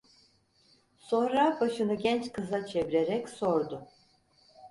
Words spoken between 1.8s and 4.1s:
genç kıza çevirerek sordu: